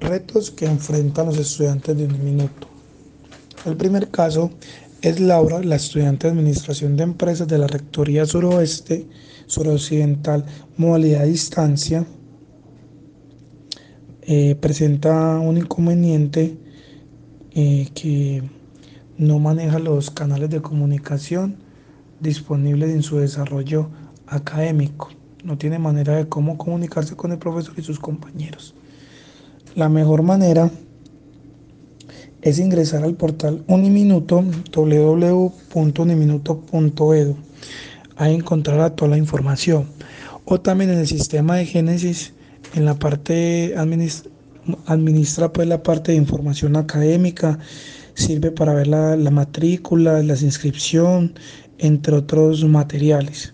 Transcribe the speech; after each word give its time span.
Retos 0.00 0.50
que 0.50 0.66
enfrentan 0.66 1.26
los 1.26 1.38
estudiantes 1.38 1.96
de 1.96 2.04
un 2.04 2.24
minuto. 2.24 2.68
El 3.64 3.76
primer 3.76 4.10
caso 4.10 4.50
es 5.00 5.20
Laura, 5.20 5.62
la 5.62 5.76
estudiante 5.76 6.26
de 6.26 6.32
Administración 6.32 6.96
de 6.96 7.04
Empresas 7.04 7.48
de 7.48 7.58
la 7.58 7.66
Rectoría 7.66 8.26
Suroeste, 8.26 9.06
Suroccidental, 9.46 10.44
modalidad 10.76 11.22
a 11.22 11.26
distancia. 11.26 12.06
Eh, 14.22 14.56
presenta 14.60 15.38
un 15.38 15.56
inconveniente 15.56 16.56
eh, 17.52 17.88
que 17.94 18.42
no 19.16 19.38
maneja 19.38 19.78
los 19.78 20.10
canales 20.10 20.50
de 20.50 20.60
comunicación 20.60 21.56
disponibles 22.20 22.90
en 22.90 23.02
su 23.02 23.18
desarrollo 23.18 23.88
académico. 24.26 25.10
No 25.44 25.56
tiene 25.56 25.78
manera 25.78 26.16
de 26.16 26.28
cómo 26.28 26.58
comunicarse 26.58 27.16
con 27.16 27.32
el 27.32 27.38
profesor 27.38 27.74
y 27.78 27.82
sus 27.82 27.98
compañeros. 27.98 28.74
La 29.76 29.88
mejor 29.90 30.22
manera 30.22 30.70
es 32.40 32.58
ingresar 32.58 33.04
al 33.04 33.14
portal 33.14 33.62
Uniminuto, 33.66 34.42
www.uniminuto.edu. 34.74 37.36
Ahí 38.16 38.34
encontrará 38.34 38.96
toda 38.96 39.10
la 39.10 39.18
información. 39.18 39.84
O 40.46 40.62
también 40.62 40.92
en 40.92 41.00
el 41.00 41.06
sistema 41.06 41.56
de 41.56 41.66
Génesis, 41.66 42.32
en 42.74 42.86
la 42.86 42.94
parte 42.94 43.74
administra, 43.76 45.52
pues 45.52 45.68
la 45.68 45.82
parte 45.82 46.12
de 46.12 46.18
información 46.18 46.76
académica, 46.76 47.58
sirve 48.14 48.52
para 48.52 48.72
ver 48.72 48.86
la, 48.86 49.14
la 49.14 49.30
matrícula, 49.30 50.22
la 50.22 50.40
inscripción, 50.40 51.34
entre 51.76 52.16
otros 52.16 52.64
materiales. 52.64 53.52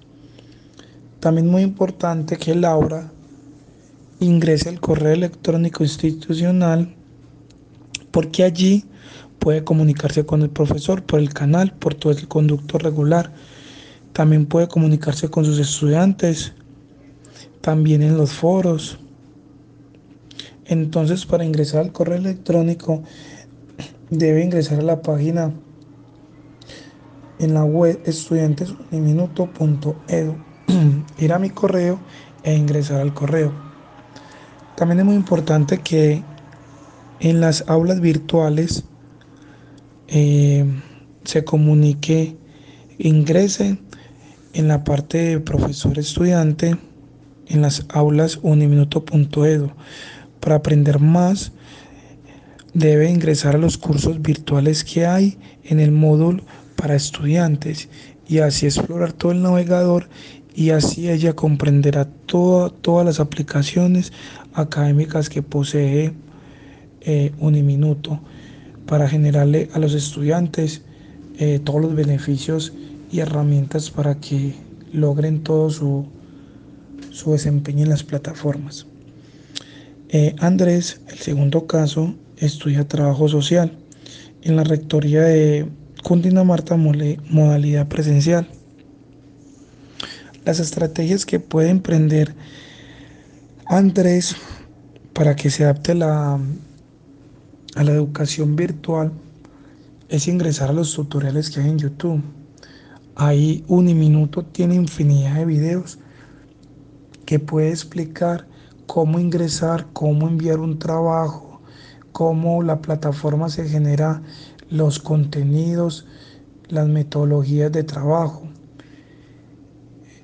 También 1.18 1.48
muy 1.48 1.62
importante 1.62 2.36
que 2.36 2.54
Laura 2.54 3.10
ingrese 4.24 4.68
al 4.68 4.80
correo 4.80 5.12
electrónico 5.12 5.82
institucional 5.82 6.94
porque 8.12 8.44
allí 8.44 8.84
puede 9.38 9.64
comunicarse 9.64 10.24
con 10.24 10.42
el 10.42 10.50
profesor 10.50 11.02
por 11.02 11.18
el 11.18 11.34
canal, 11.34 11.72
por 11.72 11.94
todo 11.94 12.12
el 12.12 12.28
conducto 12.28 12.78
regular. 12.78 13.32
También 14.12 14.46
puede 14.46 14.68
comunicarse 14.68 15.28
con 15.30 15.44
sus 15.44 15.58
estudiantes, 15.58 16.52
también 17.60 18.02
en 18.02 18.16
los 18.16 18.32
foros. 18.32 19.00
Entonces, 20.66 21.26
para 21.26 21.44
ingresar 21.44 21.80
al 21.80 21.90
correo 21.90 22.18
electrónico, 22.18 23.02
debe 24.10 24.44
ingresar 24.44 24.78
a 24.78 24.82
la 24.82 25.02
página 25.02 25.52
en 27.40 27.54
la 27.54 27.64
web 27.64 28.00
estudiantesuniminuto.edu, 28.04 30.36
ir 31.18 31.32
a 31.32 31.40
mi 31.40 31.50
correo 31.50 31.98
e 32.44 32.54
ingresar 32.54 33.00
al 33.00 33.12
correo. 33.12 33.71
También 34.76 35.00
es 35.00 35.04
muy 35.04 35.14
importante 35.14 35.78
que 35.78 36.22
en 37.20 37.40
las 37.40 37.64
aulas 37.68 38.00
virtuales 38.00 38.84
eh, 40.08 40.64
se 41.24 41.44
comunique, 41.44 42.36
ingrese 42.98 43.78
en 44.54 44.68
la 44.68 44.84
parte 44.84 45.18
de 45.18 45.40
profesor 45.40 45.98
estudiante 45.98 46.76
en 47.46 47.62
las 47.62 47.86
aulas 47.88 48.38
uniminuto.edu. 48.42 49.70
Para 50.40 50.56
aprender 50.56 50.98
más, 50.98 51.52
debe 52.74 53.10
ingresar 53.10 53.54
a 53.54 53.58
los 53.58 53.78
cursos 53.78 54.22
virtuales 54.22 54.84
que 54.84 55.06
hay 55.06 55.38
en 55.64 55.80
el 55.80 55.92
módulo 55.92 56.42
para 56.76 56.96
estudiantes 56.96 57.88
y 58.26 58.38
así 58.38 58.66
explorar 58.66 59.12
todo 59.12 59.32
el 59.32 59.42
navegador 59.42 60.08
y 60.54 60.70
así 60.70 61.08
ella 61.08 61.34
comprenderá 61.34 62.06
todas 62.26 63.06
las 63.06 63.20
aplicaciones 63.20 64.12
académicas 64.52 65.28
que 65.28 65.42
posee 65.42 66.12
eh, 67.00 67.32
Uniminuto 67.38 68.20
para 68.86 69.08
generarle 69.08 69.68
a 69.72 69.78
los 69.78 69.94
estudiantes 69.94 70.82
eh, 71.38 71.60
todos 71.64 71.80
los 71.80 71.94
beneficios 71.94 72.72
y 73.10 73.20
herramientas 73.20 73.90
para 73.90 74.16
que 74.16 74.54
logren 74.92 75.42
todo 75.42 75.70
su, 75.70 76.06
su 77.10 77.32
desempeño 77.32 77.84
en 77.84 77.90
las 77.90 78.02
plataformas. 78.02 78.86
Eh, 80.10 80.34
Andrés, 80.38 81.00
el 81.08 81.18
segundo 81.18 81.66
caso, 81.66 82.14
estudia 82.36 82.86
trabajo 82.86 83.28
social 83.28 83.72
en 84.42 84.56
la 84.56 84.64
rectoría 84.64 85.22
de 85.22 85.66
Cundinamarca 86.02 86.76
modalidad 86.76 87.88
presencial. 87.88 88.46
Las 90.44 90.58
estrategias 90.58 91.24
que 91.24 91.38
puede 91.38 91.70
emprender 91.70 92.34
Andrés 93.66 94.34
para 95.12 95.36
que 95.36 95.50
se 95.50 95.62
adapte 95.62 95.94
la, 95.94 96.40
a 97.76 97.84
la 97.84 97.92
educación 97.92 98.56
virtual 98.56 99.12
es 100.08 100.26
ingresar 100.26 100.70
a 100.70 100.72
los 100.72 100.94
tutoriales 100.94 101.48
que 101.48 101.60
hay 101.60 101.70
en 101.70 101.78
YouTube. 101.78 102.22
Ahí 103.14 103.64
Uniminuto 103.68 104.44
tiene 104.44 104.74
infinidad 104.74 105.36
de 105.36 105.44
videos 105.44 105.98
que 107.24 107.38
puede 107.38 107.70
explicar 107.70 108.46
cómo 108.86 109.20
ingresar, 109.20 109.86
cómo 109.92 110.26
enviar 110.26 110.58
un 110.58 110.78
trabajo, 110.80 111.60
cómo 112.10 112.64
la 112.64 112.82
plataforma 112.82 113.48
se 113.48 113.68
genera 113.68 114.22
los 114.70 114.98
contenidos, 114.98 116.04
las 116.68 116.88
metodologías 116.88 117.70
de 117.70 117.84
trabajo. 117.84 118.42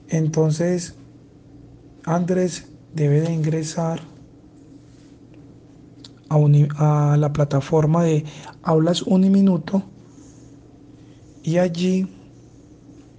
Entonces, 0.09 0.95
Andrés 2.05 2.67
debe 2.95 3.21
de 3.21 3.33
ingresar 3.33 4.01
a, 6.29 7.17
la 7.19 7.33
plataforma 7.33 8.05
de 8.05 8.25
Aulas 8.63 9.03
Uniminuto 9.03 9.83
y 11.43 11.59
allí 11.59 12.07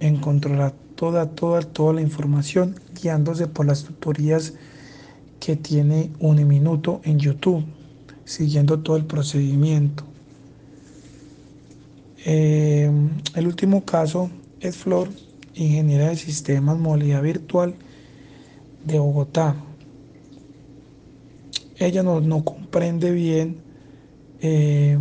encontrará 0.00 0.72
toda, 0.94 1.30
toda, 1.30 1.62
toda 1.62 1.94
la 1.94 2.02
información 2.02 2.74
guiándose 3.00 3.46
por 3.46 3.66
las 3.66 3.84
tutorías 3.84 4.54
que 5.40 5.56
tiene 5.56 6.10
Uniminuto 6.20 7.00
en 7.04 7.18
YouTube, 7.18 7.64
siguiendo 8.24 8.80
todo 8.80 8.96
el 8.96 9.06
procedimiento. 9.06 10.04
Eh, 12.24 12.90
el 13.34 13.46
último 13.46 13.84
caso 13.84 14.30
es 14.60 14.76
Flor, 14.76 15.08
ingeniera 15.64 16.08
de 16.08 16.16
sistemas, 16.16 16.78
modalidad 16.78 17.22
virtual 17.22 17.74
de 18.84 18.98
Bogotá. 18.98 19.56
Ella 21.78 22.02
no, 22.02 22.44
comprende 22.44 23.10
bien 23.10 23.56
eh, 24.40 24.98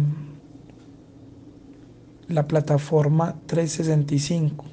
la 2.28 2.48
plataforma 2.48 3.36
365 3.48 4.66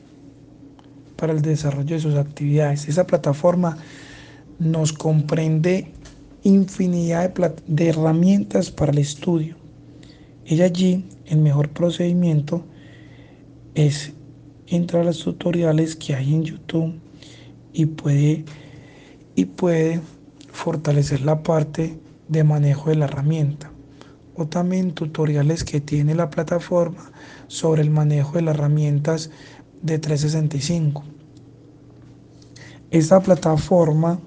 para 1.16 1.32
el 1.32 1.42
desarrollo 1.42 1.96
de 1.96 2.00
sus 2.00 2.14
actividades. 2.16 2.88
Esa 2.88 3.06
plataforma 3.06 3.78
nos 4.58 4.92
comprende 4.92 5.92
infinidad 6.42 7.32
de 7.66 7.88
herramientas 7.88 8.70
para 8.70 8.92
el 8.92 8.98
estudio. 8.98 9.56
Ella 10.44 10.66
allí, 10.66 11.04
el 11.26 11.38
mejor 11.38 11.70
procedimiento 11.70 12.64
es 13.74 14.12
entrar 14.66 15.02
a 15.02 15.06
los 15.06 15.18
tutoriales 15.18 15.96
que 15.96 16.14
hay 16.14 16.34
en 16.34 16.44
YouTube 16.44 16.94
y 17.72 17.86
puede, 17.86 18.44
y 19.34 19.44
puede 19.44 20.00
fortalecer 20.52 21.20
la 21.20 21.42
parte 21.42 21.98
de 22.28 22.44
manejo 22.44 22.90
de 22.90 22.96
la 22.96 23.04
herramienta. 23.04 23.70
O 24.34 24.46
también 24.46 24.92
tutoriales 24.92 25.64
que 25.64 25.80
tiene 25.80 26.14
la 26.14 26.30
plataforma 26.30 27.10
sobre 27.46 27.82
el 27.82 27.90
manejo 27.90 28.34
de 28.34 28.42
las 28.42 28.54
herramientas 28.54 29.30
de 29.82 29.98
365. 29.98 31.04
Esta 32.90 33.20
plataforma 33.20 34.20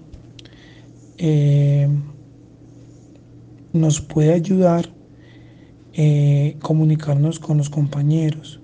eh, 1.18 1.88
nos 3.74 4.02
puede 4.02 4.34
ayudar 4.34 4.90
eh, 5.94 6.56
comunicarnos 6.62 7.40
con 7.40 7.58
los 7.58 7.70
compañeros. 7.70 8.59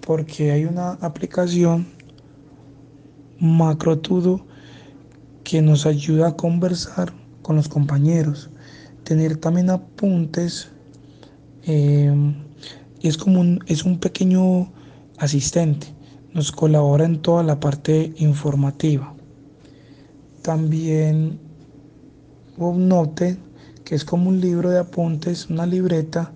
Porque 0.00 0.50
hay 0.50 0.64
una 0.64 0.92
aplicación 0.92 1.86
macrotudo 3.38 4.44
que 5.44 5.62
nos 5.62 5.86
ayuda 5.86 6.28
a 6.28 6.36
conversar 6.36 7.12
con 7.42 7.56
los 7.56 7.68
compañeros. 7.68 8.50
Tener 9.04 9.36
también 9.36 9.70
apuntes. 9.70 10.68
Eh, 11.64 12.12
es 13.02 13.16
como 13.16 13.40
un, 13.40 13.62
es 13.66 13.84
un 13.84 13.98
pequeño 13.98 14.70
asistente. 15.18 15.88
Nos 16.32 16.52
colabora 16.52 17.04
en 17.04 17.20
toda 17.20 17.42
la 17.42 17.58
parte 17.58 18.12
informativa. 18.18 19.14
También 20.42 21.38
un 22.56 22.88
note 22.88 23.38
que 23.84 23.94
es 23.94 24.04
como 24.04 24.28
un 24.28 24.40
libro 24.40 24.70
de 24.70 24.78
apuntes, 24.78 25.48
una 25.50 25.66
libreta, 25.66 26.32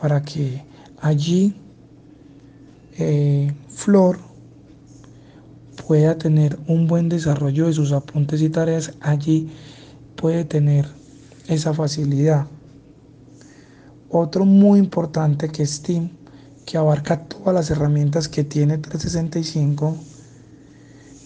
para 0.00 0.22
que 0.22 0.64
allí 1.00 1.54
eh, 2.98 3.54
Flor 3.68 4.18
pueda 5.86 6.18
tener 6.18 6.58
un 6.66 6.86
buen 6.86 7.08
desarrollo 7.08 7.66
de 7.66 7.72
sus 7.72 7.92
apuntes 7.92 8.42
y 8.42 8.50
tareas. 8.50 8.92
Allí 9.00 9.50
puede 10.16 10.44
tener 10.44 10.86
esa 11.46 11.72
facilidad. 11.72 12.46
Otro 14.10 14.44
muy 14.44 14.78
importante 14.78 15.48
que 15.48 15.62
es 15.62 15.82
Team, 15.82 16.10
que 16.66 16.76
abarca 16.76 17.24
todas 17.24 17.54
las 17.54 17.70
herramientas 17.70 18.28
que 18.28 18.44
tiene 18.44 18.78
365, 18.78 19.96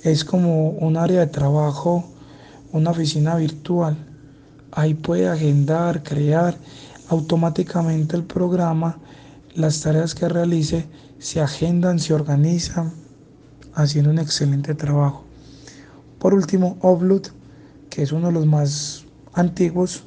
es 0.05 0.25
como 0.25 0.71
un 0.71 0.97
área 0.97 1.21
de 1.21 1.27
trabajo, 1.29 2.05
una 2.73 2.91
oficina 2.91 3.37
virtual. 3.37 3.97
Ahí 4.73 4.95
puede 4.95 5.29
agendar, 5.29 6.03
crear 6.03 6.57
automáticamente 7.09 8.17
el 8.17 8.25
programa, 8.25 8.99
las 9.55 9.81
tareas 9.81 10.15
que 10.15 10.29
realice 10.29 10.87
se 11.19 11.41
agendan, 11.41 11.99
se 11.99 12.15
organizan, 12.15 12.93
haciendo 13.75 14.11
un 14.11 14.19
excelente 14.19 14.75
trabajo. 14.75 15.25
Por 16.19 16.35
último, 16.35 16.79
Upload, 16.83 17.29
que 17.91 18.03
es 18.03 18.13
uno 18.13 18.29
de 18.29 18.33
los 18.33 18.47
más 18.47 19.05
antiguos 19.33 20.05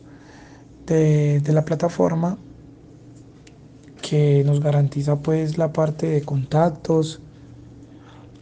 de, 0.86 1.40
de 1.42 1.54
la 1.54 1.66
plataforma, 1.66 2.38
que 4.02 4.44
nos 4.46 4.60
garantiza 4.60 5.18
pues 5.18 5.58
la 5.58 5.74
parte 5.74 6.08
de 6.08 6.22
contactos, 6.22 7.22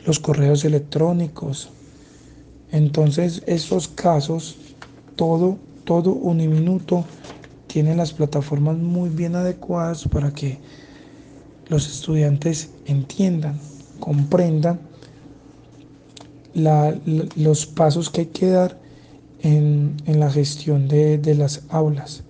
los 0.05 0.19
correos 0.19 0.65
electrónicos. 0.65 1.69
Entonces, 2.71 3.43
esos 3.45 3.87
casos, 3.87 4.57
todo, 5.15 5.57
todo 5.85 6.11
Uniminuto 6.11 7.05
tiene 7.67 7.95
las 7.95 8.13
plataformas 8.13 8.77
muy 8.77 9.09
bien 9.09 9.35
adecuadas 9.35 10.07
para 10.07 10.33
que 10.33 10.59
los 11.67 11.87
estudiantes 11.87 12.71
entiendan, 12.85 13.59
comprendan 13.99 14.79
los 16.55 17.65
pasos 17.65 18.09
que 18.09 18.21
hay 18.21 18.27
que 18.27 18.47
dar 18.47 18.79
en, 19.41 19.97
la 20.05 20.29
gestión 20.31 20.87
de, 20.87 21.35
las 21.35 21.63
aulas 21.69 22.23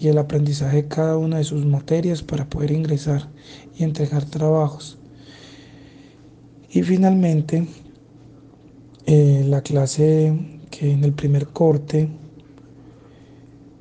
y 0.00 0.08
el 0.08 0.18
aprendizaje 0.18 0.82
de 0.82 0.88
cada 0.88 1.16
una 1.16 1.38
de 1.38 1.44
sus 1.44 1.64
materias 1.64 2.22
para 2.22 2.48
poder 2.48 2.70
ingresar 2.70 3.28
y 3.76 3.84
entregar 3.84 4.24
trabajos. 4.24 4.98
Y 6.70 6.82
finalmente, 6.82 7.66
eh, 9.06 9.44
la 9.48 9.62
clase 9.62 10.36
que 10.70 10.92
en 10.92 11.04
el 11.04 11.12
primer 11.12 11.48
corte 11.48 12.08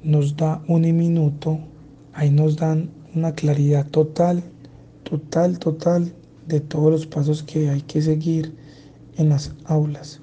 nos 0.04 0.38
da 0.38 0.64
un 0.68 0.82
minuto, 0.82 1.60
ahí 2.14 2.30
nos 2.30 2.56
dan 2.56 2.90
una 3.14 3.34
claridad 3.34 3.86
total, 3.88 4.44
total, 5.10 5.58
total 5.58 6.14
de 6.48 6.60
todos 6.60 6.92
los 6.92 7.08
pasos 7.08 7.42
que 7.44 7.70
hay 7.70 7.82
que 7.82 8.02
seguir 8.02 8.54
en 9.16 9.30
las 9.30 9.54
aulas. 9.66 10.22